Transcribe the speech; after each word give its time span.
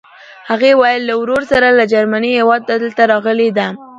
هغې 0.49 0.71
ویل 0.79 1.01
له 1.09 1.13
ورور 1.21 1.41
سره 1.51 1.67
له 1.77 1.83
جرمني 1.93 2.31
هېواده 2.39 2.73
دلته 2.83 3.01
راغلې 3.11 3.49
ده. 3.57 3.67